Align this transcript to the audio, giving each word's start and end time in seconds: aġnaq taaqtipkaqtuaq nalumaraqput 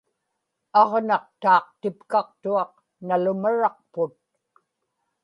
aġnaq 0.81 1.25
taaqtipkaqtuaq 1.41 2.73
nalumaraqput 3.07 4.15